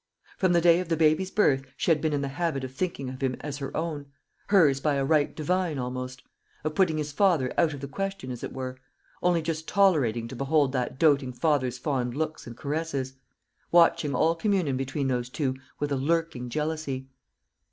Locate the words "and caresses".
12.47-13.13